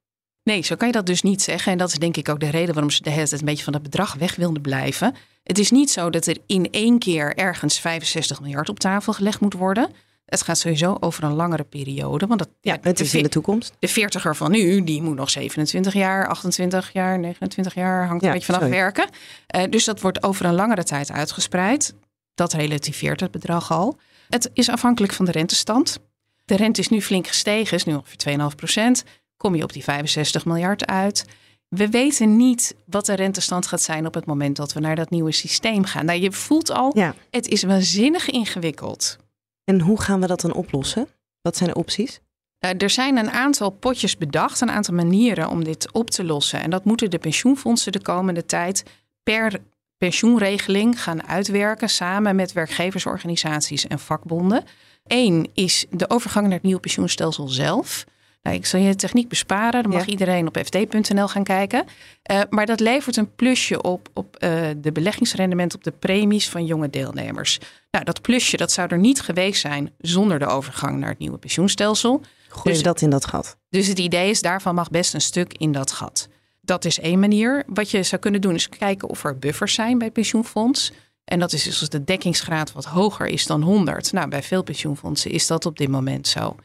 Nee, 0.48 0.62
zo 0.62 0.76
kan 0.76 0.88
je 0.88 0.94
dat 0.94 1.06
dus 1.06 1.22
niet 1.22 1.42
zeggen. 1.42 1.72
En 1.72 1.78
dat 1.78 1.88
is 1.88 1.98
denk 1.98 2.18
ik 2.18 2.30
ook 2.30 2.40
de 2.40 2.50
reden 2.50 2.74
waarom 2.74 2.92
ze 2.92 3.02
de 3.02 3.10
hele 3.10 3.28
tijd 3.28 3.40
een 3.40 3.48
beetje 3.48 3.64
van 3.64 3.74
dat 3.74 3.82
bedrag 3.82 4.14
weg 4.14 4.36
wilden 4.36 4.62
blijven. 4.62 5.16
Het 5.44 5.60
is 5.60 5.72
niet 5.72 5.92
zo 5.92 6.10
dat 6.10 6.26
er 6.26 6.38
in 6.46 6.72
één 6.72 7.00
keer 7.00 7.36
ergens 7.36 7.80
65 7.80 8.42
miljard 8.42 8.70
op 8.70 8.80
tafel 8.80 9.14
gelegd 9.14 9.40
moet 9.40 9.54
worden. 9.54 9.90
Het 10.26 10.42
gaat 10.42 10.58
sowieso 10.58 10.98
over 11.00 11.24
een 11.24 11.34
langere 11.34 11.64
periode. 11.64 12.28
Want 12.28 12.40
dat, 12.40 12.50
ja, 12.62 12.78
het 12.82 13.00
is 13.00 13.14
in 13.14 13.24
de 13.24 13.30
toekomst. 13.30 13.74
De 13.80 13.90
40er 13.90 14.36
van 14.38 14.52
nu, 14.52 14.84
die 14.84 15.02
moet 15.02 15.16
nog 15.16 15.30
27 15.30 15.94
jaar, 15.94 16.28
28 16.28 16.94
jaar, 16.94 17.20
29 17.20 17.74
jaar, 17.74 18.08
hangt 18.08 18.24
een 18.24 18.32
beetje 18.32 18.54
vanaf 18.54 18.70
werken. 18.70 19.10
Uh, 19.56 19.64
dus 19.70 19.86
dat 19.86 20.02
wordt 20.02 20.24
over 20.24 20.46
een 20.46 20.56
langere 20.56 20.84
tijd 20.84 21.12
uitgespreid. 21.12 21.94
Dat 22.36 22.54
relativeert 22.54 23.20
het 23.20 23.32
bedrag 23.32 23.72
al. 23.72 23.98
Het 24.30 24.50
is 24.54 24.70
afhankelijk 24.70 25.14
van 25.14 25.26
de 25.26 25.32
rentestand. 25.32 26.00
De 26.46 26.56
rente 26.56 26.80
is 26.80 26.90
nu 26.90 27.02
flink 27.02 27.28
gestegen, 27.28 27.78
is 27.78 27.84
nu 27.84 27.94
ongeveer 27.94 28.38
2,5 28.52 28.56
procent. 28.56 29.04
Kom 29.38 29.56
je 29.56 29.64
op 29.64 29.74
die 29.74 29.84
65 29.84 30.46
miljard 30.46 30.86
uit. 30.86 31.26
we 31.68 31.90
weten 31.90 32.38
niet 32.38 32.76
wat 32.86 33.06
de 33.06 33.14
rentestand 33.14 33.68
gaat 33.68 33.82
zijn 33.82 34.06
op 34.06 34.14
het 34.14 34.26
moment 34.26 34.56
dat 34.56 34.74
we 34.74 34.80
naar 34.80 34.96
dat 34.96 35.10
nieuwe 35.10 35.32
systeem 35.32 35.84
gaan. 35.86 36.06
Nou, 36.06 36.20
je 36.20 36.32
voelt 36.32 36.72
al, 36.72 36.92
Ja. 36.98 37.16
het 37.32 37.48
is 37.48 37.64
waanzinnig 37.64 38.30
ingewikkeld. 38.30 39.18
En 39.64 39.82
hoe 39.82 40.02
gaan 40.02 40.22
we 40.22 40.28
dat 40.28 40.42
dan 40.42 40.54
oplossen? 40.54 41.08
Wat 41.42 41.58
zijn 41.58 41.70
de 41.70 41.76
opties? 41.76 42.20
Nou, 42.60 42.76
er 42.78 42.90
zijn 42.90 43.18
een 43.18 43.32
aantal 43.32 43.70
potjes 43.70 44.18
bedacht, 44.18 44.62
een 44.62 44.70
aantal 44.72 44.94
manieren 44.94 45.50
om 45.50 45.64
dit 45.64 45.92
op 45.92 46.10
te 46.10 46.24
lossen. 46.24 46.62
En 46.62 46.70
dat 46.70 46.86
moeten 46.86 47.10
de 47.10 47.18
pensioenfondsen 47.20 47.92
de 47.92 48.02
komende 48.02 48.46
tijd 48.46 48.84
per 49.24 49.60
pensioenregeling 49.98 51.04
gaan 51.04 51.24
uitwerken 51.28 51.90
samen 51.90 52.36
met 52.36 52.54
werkgeversorganisaties 52.54 53.88
en 53.88 54.00
vakbonden. 54.00 54.64
Eén 55.04 55.50
is 55.54 55.86
de 55.90 56.10
overgang 56.10 56.46
naar 56.46 56.54
het 56.56 56.64
nieuwe 56.64 56.80
pensioenstelsel 56.80 57.48
zelf. 57.48 58.06
Nou, 58.48 58.60
ik 58.60 58.66
zal 58.66 58.80
je 58.80 58.90
de 58.90 58.96
techniek 58.96 59.28
besparen. 59.28 59.84
Dan 59.84 59.92
mag 59.92 60.06
Ja. 60.06 60.12
iedereen 60.12 60.48
op 60.48 60.58
fd.nl 60.58 61.28
gaan 61.28 61.44
kijken. 61.44 61.86
Eh, 62.24 62.42
maar 62.50 62.66
dat 62.66 62.80
levert 62.80 63.16
een 63.18 63.36
plusje 63.36 63.82
op 63.82 64.10
op 64.14 64.36
eh, 64.36 64.50
de 64.78 64.92
beleggingsrendement 64.92 65.76
op 65.76 65.84
de 65.84 65.92
premies 65.92 66.50
van 66.50 66.66
jonge 66.66 66.90
deelnemers. 66.90 67.60
Nou, 67.92 68.06
dat 68.06 68.22
plusje 68.22 68.58
dat 68.58 68.72
zou 68.72 68.88
er 68.92 68.98
niet 68.98 69.22
geweest 69.22 69.62
zijn 69.62 69.92
zonder 69.98 70.40
de 70.40 70.46
overgang 70.46 71.00
naar 71.00 71.10
het 71.10 71.20
nieuwe 71.20 71.38
pensioenstelsel. 71.38 72.22
Gooien 72.48 72.64
Dus- 72.64 72.78
we 72.78 72.84
dat 72.84 73.02
in 73.02 73.10
dat 73.10 73.26
gat? 73.26 73.58
Dus 73.70 73.88
het 73.88 74.00
idee 74.00 74.30
is, 74.30 74.42
daarvan 74.42 74.76
mag 74.76 74.90
best 74.90 75.14
een 75.14 75.22
stuk 75.22 75.54
in 75.54 75.72
dat 75.72 75.92
gat. 75.92 76.28
Dat 76.62 76.86
is 76.86 77.00
één 77.00 77.20
manier. 77.20 77.64
Wat 77.68 77.92
je 77.92 78.04
zou 78.04 78.22
kunnen 78.22 78.42
doen, 78.42 78.56
is 78.56 78.70
kijken 78.70 79.10
of 79.10 79.24
er 79.24 79.38
buffers 79.38 79.74
zijn 79.74 79.98
bij 79.98 80.06
het 80.06 80.16
pensioenfonds. 80.16 80.92
En 81.26 81.40
dat 81.40 81.54
is 81.54 81.64
dus 81.64 81.80
als 81.80 81.90
de 81.90 82.04
dekkingsgraad 82.04 82.72
wat 82.72 82.86
hoger 82.86 83.26
is 83.28 83.46
dan 83.46 83.62
100. 83.62 84.12
Nou, 84.12 84.28
bij 84.30 84.44
veel 84.44 84.64
pensioenfondsen 84.64 85.32
is 85.32 85.48
dat 85.48 85.66
op 85.66 85.78
dit 85.78 85.88
moment 85.90 86.28
zo. 86.28 86.56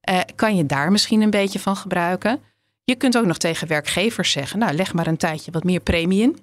Eh, 0.00 0.20
kan 0.34 0.56
je 0.56 0.66
daar 0.66 0.90
misschien 0.92 1.20
een 1.20 1.30
beetje 1.30 1.58
van 1.58 1.76
gebruiken? 1.76 2.40
Je 2.84 2.94
kunt 2.94 3.18
ook 3.18 3.24
nog 3.24 3.38
tegen 3.38 3.68
werkgevers 3.68 4.30
zeggen, 4.30 4.58
nou, 4.58 4.74
leg 4.74 4.92
maar 4.92 5.06
een 5.06 5.16
tijdje 5.16 5.50
wat 5.50 5.64
meer 5.64 5.80
premie 5.80 6.22
in. 6.22 6.38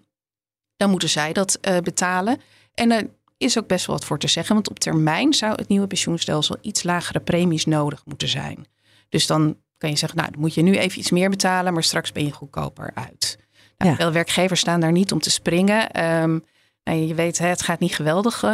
Dan 0.78 0.90
moeten 0.90 1.10
zij 1.10 1.34
dat 1.34 1.58
eh, 1.62 1.78
betalen. 1.78 2.42
En 2.74 2.92
er 2.92 3.10
is 3.38 3.58
ook 3.58 3.68
best 3.68 3.86
wel 3.86 3.96
wat 3.96 4.06
voor 4.06 4.20
te 4.20 4.28
zeggen, 4.28 4.54
want 4.54 4.70
op 4.70 4.80
termijn 4.80 5.34
zou 5.34 5.56
het 5.56 5.68
nieuwe 5.68 5.88
pensioenstelsel 5.88 6.58
iets 6.62 6.84
lagere 6.84 7.20
premies 7.20 7.66
nodig 7.66 8.02
moeten 8.06 8.28
zijn. 8.28 8.66
Dus 9.10 9.28
dan 9.28 9.58
kan 9.78 9.90
je 9.90 9.96
zeggen, 9.96 10.18
nou, 10.18 10.32
dan 10.32 10.40
moet 10.40 10.54
je 10.54 10.62
nu 10.62 10.78
even 10.78 11.00
iets 11.00 11.12
meer 11.12 11.30
betalen, 11.30 11.74
maar 11.74 11.84
straks 11.84 12.12
ben 12.12 12.26
je 12.26 12.32
goedkoper 12.32 12.92
uit. 12.94 13.38
Nou, 13.78 13.92
Ja. 13.92 13.98
Veel 13.98 14.12
werkgevers 14.12 14.60
staan 14.60 14.80
daar 14.80 14.92
niet 14.92 15.12
om 15.12 15.20
te 15.20 15.30
springen. 15.30 15.92
Ehm, 15.92 16.40
nou, 16.84 17.00
je 17.00 17.14
weet, 17.14 17.38
het 17.38 17.62
gaat 17.62 17.80
niet 17.80 17.96
geweldig. 17.96 18.44
Eh, 18.44 18.52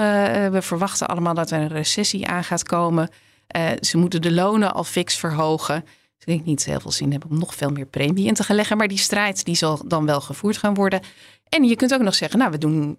we 0.47 0.61
verwachten 0.61 1.07
allemaal 1.07 1.33
dat 1.33 1.51
er 1.51 1.59
een 1.61 1.67
recessie 1.67 2.27
aan 2.27 2.43
gaat 2.43 2.63
komen. 2.63 3.09
Eh, 3.53 3.71
ze 3.81 3.97
moeten 3.97 4.21
de 4.21 4.31
lonen 4.31 4.73
al 4.73 4.83
fix 4.83 5.15
verhogen. 5.15 5.85
Dus 6.17 6.35
ik 6.35 6.45
niet 6.45 6.65
heel 6.65 6.79
veel 6.79 6.91
zin 6.91 7.11
hebben 7.11 7.29
om 7.29 7.39
nog 7.39 7.55
veel 7.55 7.69
meer 7.69 7.85
premie 7.85 8.27
in 8.27 8.33
te 8.33 8.43
gaan 8.43 8.55
leggen. 8.55 8.77
Maar 8.77 8.87
die 8.87 8.97
strijd 8.97 9.45
die 9.45 9.55
zal 9.55 9.81
dan 9.87 10.05
wel 10.05 10.21
gevoerd 10.21 10.57
gaan 10.57 10.73
worden. 10.73 11.01
En 11.49 11.63
je 11.63 11.75
kunt 11.75 11.93
ook 11.93 12.01
nog 12.01 12.15
zeggen, 12.15 12.39
nou, 12.39 12.51
we 12.51 12.57
doen, 12.57 12.97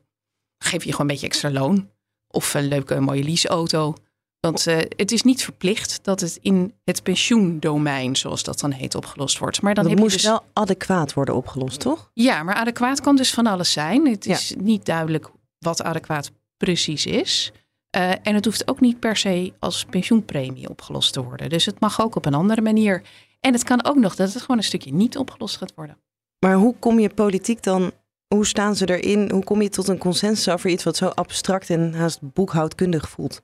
geef 0.59 0.85
je 0.85 0.91
gewoon 0.91 1.01
een 1.01 1.07
beetje 1.13 1.27
extra 1.27 1.51
loon. 1.51 1.91
Of 2.29 2.55
een 2.55 2.69
leuke 2.69 3.01
mooie 3.01 3.23
leaseauto. 3.25 3.95
Want 4.41 4.67
eh, 4.67 4.77
het 4.97 5.13
is 5.13 5.23
niet 5.23 5.43
verplicht 5.45 5.99
dat 6.03 6.21
het 6.21 6.39
in 6.43 6.75
het 6.85 7.03
pensioendomein, 7.03 8.17
zoals 8.17 8.43
dat 8.43 8.61
dan 8.61 8.71
heet, 8.73 8.95
opgelost 8.95 9.39
wordt. 9.39 9.63
Maar 9.63 9.75
dan 9.75 9.85
dat 9.89 9.99
moest 9.99 10.13
dus... 10.13 10.23
wel 10.23 10.45
adequaat 10.53 11.13
worden 11.15 11.35
opgelost, 11.35 11.81
toch? 11.81 12.11
Ja, 12.15 12.43
maar 12.43 12.55
adequaat 12.55 13.01
kan 13.01 13.17
dus 13.17 13.31
van 13.35 13.47
alles 13.47 13.73
zijn. 13.73 14.07
Het 14.09 14.25
Ja. 14.25 14.35
is 14.35 14.55
niet 14.59 14.85
duidelijk 14.87 15.31
wat 15.59 15.83
adequaat 15.83 16.31
precies 16.57 17.07
is. 17.07 17.53
Eh, 17.95 18.11
en 18.23 18.35
het 18.35 18.45
hoeft 18.45 18.69
ook 18.69 18.81
niet 18.81 19.01
per 19.01 19.17
se 19.17 19.53
als 19.59 19.85
pensioenpremie 19.85 20.69
opgelost 20.69 21.13
te 21.13 21.23
worden. 21.23 21.49
Dus 21.49 21.67
het 21.67 21.81
mag 21.81 22.01
ook 22.01 22.17
op 22.17 22.27
een 22.27 22.35
andere 22.35 22.61
manier. 22.61 23.03
En 23.41 23.53
het 23.53 23.65
kan 23.65 23.85
ook 23.85 23.97
nog 23.97 24.15
dat 24.15 24.33
het 24.33 24.41
gewoon 24.41 24.57
een 24.57 24.63
stukje 24.63 24.93
niet 24.93 25.19
opgelost 25.19 25.57
gaat 25.57 25.73
worden. 25.75 25.97
Maar 26.39 26.55
hoe 26.55 26.75
kom 26.79 26.99
je 26.99 27.09
politiek 27.09 27.63
dan, 27.63 27.93
hoe 28.35 28.47
staan 28.47 28.77
ze 28.77 28.99
erin? 28.99 29.31
Hoe 29.31 29.45
kom 29.45 29.63
je 29.63 29.69
tot 29.69 29.89
een 29.89 29.99
consensus 29.99 30.49
over 30.53 30.71
iets 30.71 30.85
wat 30.85 30.97
zo 30.97 31.07
abstract 31.07 31.71
en 31.71 31.95
haast 31.95 32.19
boekhoudkundig 32.21 33.09
voelt? 33.09 33.43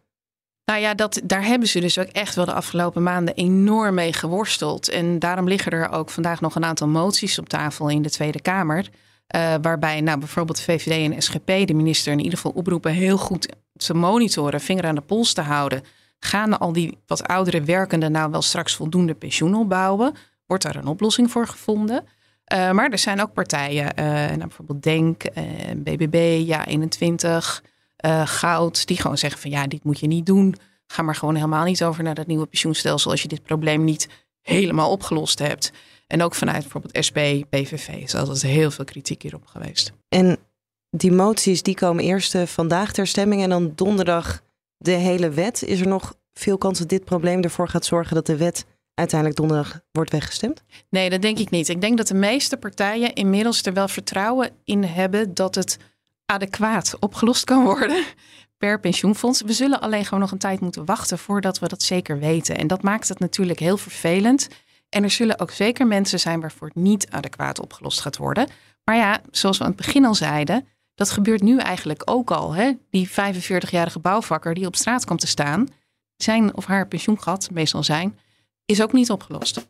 Nou 0.64 0.80
ja, 0.80 0.94
dat, 0.94 1.20
daar 1.24 1.44
hebben 1.44 1.68
ze 1.68 1.80
dus 1.80 1.98
ook 1.98 2.08
echt 2.08 2.34
wel 2.34 2.44
de 2.44 2.52
afgelopen 2.52 3.02
maanden 3.02 3.34
enorm 3.34 3.94
mee 3.94 4.12
geworsteld. 4.12 4.88
En 4.88 5.18
daarom 5.18 5.48
liggen 5.48 5.72
er 5.72 5.90
ook 5.90 6.10
vandaag 6.10 6.40
nog 6.40 6.54
een 6.54 6.64
aantal 6.64 6.88
moties 6.88 7.38
op 7.38 7.48
tafel 7.48 7.88
in 7.88 8.02
de 8.02 8.10
Tweede 8.10 8.40
Kamer. 8.40 8.88
Eh, 9.30 9.54
waarbij 9.62 10.00
nou, 10.00 10.18
bijvoorbeeld 10.18 10.60
VVD 10.60 11.12
en 11.12 11.22
SGP 11.22 11.46
de 11.46 11.74
minister 11.74 12.12
in 12.12 12.18
ieder 12.18 12.36
geval 12.36 12.52
oproepen 12.52 12.92
heel 12.92 13.18
goed 13.18 13.48
te 13.76 13.94
monitoren, 13.94 14.60
vinger 14.60 14.86
aan 14.86 14.94
de 14.94 15.00
pols 15.00 15.32
te 15.32 15.40
houden. 15.40 15.82
Gaan 16.18 16.58
al 16.58 16.72
die 16.72 16.98
wat 17.06 17.26
oudere 17.26 17.62
werkenden 17.62 18.12
nou 18.12 18.30
wel 18.30 18.42
straks 18.42 18.74
voldoende 18.74 19.14
pensioen 19.14 19.54
opbouwen? 19.54 20.14
Wordt 20.46 20.62
daar 20.62 20.76
een 20.76 20.86
oplossing 20.86 21.30
voor 21.30 21.46
gevonden? 21.46 22.04
Eh, 22.44 22.70
maar 22.70 22.90
er 22.90 22.98
zijn 22.98 23.20
ook 23.20 23.32
partijen, 23.32 23.94
eh, 23.94 24.04
nou, 24.04 24.38
bijvoorbeeld 24.38 24.82
Denk, 24.82 25.22
BBB, 25.76 26.42
Ja 26.46 26.66
21, 26.66 27.62
eh, 27.96 28.26
Goud, 28.26 28.86
die 28.86 28.96
gewoon 28.96 29.18
zeggen 29.18 29.40
van 29.40 29.50
ja, 29.50 29.66
dit 29.66 29.84
moet 29.84 30.00
je 30.00 30.06
niet 30.06 30.26
doen. 30.26 30.54
Ga 30.86 31.02
maar 31.02 31.14
gewoon 31.14 31.34
helemaal 31.34 31.64
niet 31.64 31.84
over 31.84 32.02
naar 32.02 32.14
dat 32.14 32.26
nieuwe 32.26 32.46
pensioenstelsel 32.46 33.10
als 33.10 33.22
je 33.22 33.28
dit 33.28 33.42
probleem 33.42 33.84
niet 33.84 34.08
helemaal 34.42 34.90
opgelost 34.90 35.38
hebt. 35.38 35.72
En 36.10 36.22
ook 36.22 36.34
vanuit 36.34 36.62
bijvoorbeeld 36.62 37.04
SP, 37.08 37.18
PVV 37.50 37.88
is 37.88 38.14
altijd 38.14 38.42
heel 38.42 38.70
veel 38.70 38.84
kritiek 38.84 39.22
hierop 39.22 39.46
geweest. 39.46 39.92
En 40.08 40.38
die 40.90 41.12
moties 41.12 41.62
die 41.62 41.74
komen 41.74 42.04
eerst 42.04 42.34
eh, 42.34 42.46
vandaag 42.46 42.92
ter 42.92 43.06
stemming 43.06 43.42
en 43.42 43.48
dan 43.48 43.72
donderdag 43.74 44.40
de 44.76 44.90
hele 44.90 45.30
wet. 45.30 45.62
Is 45.62 45.80
er 45.80 45.86
nog 45.86 46.14
veel 46.32 46.58
kans 46.58 46.78
dat 46.78 46.88
dit 46.88 47.04
probleem 47.04 47.42
ervoor 47.42 47.68
gaat 47.68 47.84
zorgen 47.84 48.14
dat 48.14 48.26
de 48.26 48.36
wet 48.36 48.64
uiteindelijk 48.94 49.40
donderdag 49.40 49.80
wordt 49.92 50.10
weggestemd? 50.10 50.62
Nee, 50.88 51.10
dat 51.10 51.22
denk 51.22 51.38
ik 51.38 51.50
niet. 51.50 51.68
Ik 51.68 51.80
denk 51.80 51.96
dat 51.96 52.06
de 52.06 52.14
meeste 52.14 52.56
partijen 52.56 53.14
inmiddels 53.14 53.62
er 53.62 53.72
wel 53.72 53.88
vertrouwen 53.88 54.50
in 54.64 54.84
hebben 54.84 55.34
dat 55.34 55.54
het 55.54 55.78
adequaat 56.26 56.96
opgelost 57.00 57.44
kan 57.44 57.64
worden 57.64 58.04
per 58.58 58.80
pensioenfonds. 58.80 59.42
We 59.42 59.52
zullen 59.52 59.80
alleen 59.80 60.04
gewoon 60.04 60.20
nog 60.20 60.30
een 60.30 60.38
tijd 60.38 60.60
moeten 60.60 60.84
wachten 60.84 61.18
voordat 61.18 61.58
we 61.58 61.68
dat 61.68 61.82
zeker 61.82 62.18
weten. 62.18 62.56
En 62.56 62.66
dat 62.66 62.82
maakt 62.82 63.08
het 63.08 63.18
natuurlijk 63.18 63.58
heel 63.58 63.76
vervelend. 63.76 64.48
En 64.90 65.02
er 65.02 65.10
zullen 65.10 65.38
ook 65.38 65.50
zeker 65.50 65.86
mensen 65.86 66.20
zijn 66.20 66.40
waarvoor 66.40 66.66
het 66.66 66.76
niet 66.76 67.10
adequaat 67.10 67.60
opgelost 67.60 68.00
gaat 68.00 68.16
worden. 68.16 68.48
Maar 68.84 68.96
ja, 68.96 69.20
zoals 69.30 69.58
we 69.58 69.64
aan 69.64 69.70
het 69.70 69.78
begin 69.84 70.04
al 70.04 70.14
zeiden, 70.14 70.66
dat 70.94 71.10
gebeurt 71.10 71.42
nu 71.42 71.58
eigenlijk 71.58 72.02
ook 72.04 72.30
al. 72.30 72.54
Hè? 72.54 72.72
Die 72.90 73.10
45-jarige 73.10 73.98
bouwvakker 73.98 74.54
die 74.54 74.66
op 74.66 74.76
straat 74.76 75.04
komt 75.04 75.20
te 75.20 75.26
staan, 75.26 75.68
zijn 76.16 76.56
of 76.56 76.64
haar 76.64 76.88
pensioengat, 76.88 77.50
meestal 77.50 77.82
zijn, 77.82 78.18
is 78.64 78.82
ook 78.82 78.92
niet 78.92 79.10
opgelost. 79.10 79.66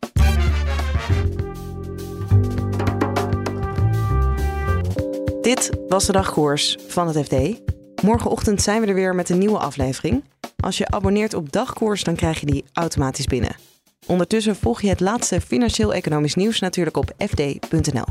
Dit 5.41 5.69
was 5.87 6.05
de 6.05 6.11
dagkoers 6.11 6.77
van 6.87 7.07
het 7.07 7.25
FD. 7.25 7.61
Morgenochtend 8.03 8.61
zijn 8.61 8.81
we 8.81 8.87
er 8.87 8.93
weer 8.93 9.15
met 9.15 9.29
een 9.29 9.37
nieuwe 9.37 9.57
aflevering. 9.57 10.23
Als 10.57 10.77
je 10.77 10.87
abonneert 10.87 11.33
op 11.33 11.51
dagkoers, 11.51 12.03
dan 12.03 12.15
krijg 12.15 12.39
je 12.39 12.45
die 12.45 12.65
automatisch 12.73 13.25
binnen. 13.25 13.70
Ondertussen 14.11 14.55
volg 14.55 14.81
je 14.81 14.89
het 14.89 14.99
laatste 14.99 15.41
financieel-economisch 15.41 16.35
nieuws 16.35 16.59
natuurlijk 16.59 16.97
op 16.97 17.11
fd.nl. 17.17 18.05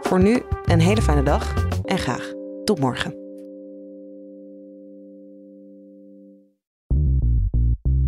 Voor 0.00 0.22
nu 0.22 0.42
een 0.64 0.80
hele 0.80 1.02
fijne 1.02 1.22
dag 1.22 1.54
en 1.84 1.98
graag 1.98 2.32
tot 2.64 2.80
morgen. 2.80 3.23